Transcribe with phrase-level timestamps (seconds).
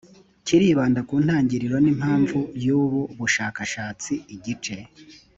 [0.45, 4.77] kiribanda ku ntangiriro n impamvu y ubu bushakashatsi igice